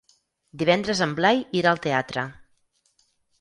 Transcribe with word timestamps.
Divendres 0.61 1.01
en 1.07 1.13
Blai 1.19 1.43
irà 1.59 1.75
al 1.75 1.83
teatre. 1.85 2.25